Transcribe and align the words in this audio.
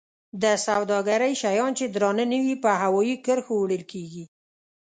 د 0.43 0.43
سوداګرۍ 0.65 1.33
شیان 1.41 1.71
چې 1.79 1.85
درانه 1.95 2.25
نه 2.31 2.39
وي 2.45 2.55
په 2.63 2.71
هوایي 2.81 3.15
کرښو 3.25 3.53
وړل 3.59 3.83
کیږي. 3.91 4.23